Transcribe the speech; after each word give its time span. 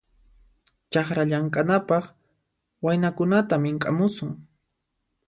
Chakra 0.91 1.23
llamk'anapaq 1.29 2.05
waynakunata 2.83 3.55
mink'amusun. 3.63 4.31